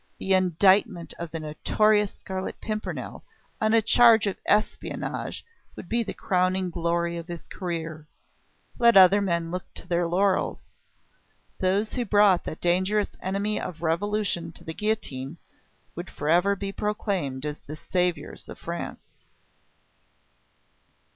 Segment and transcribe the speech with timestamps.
[0.17, 3.23] The indictment of the notorious Scarlet Pimpernel
[3.61, 8.07] on a charge of espionage would be the crowning glory of his career!
[8.79, 10.65] Let other men look to their laurels!
[11.59, 15.37] Those who brought that dangerous enemy of revolution to the guillotine
[15.95, 19.07] would for ever be proclaimed as the saviours of France.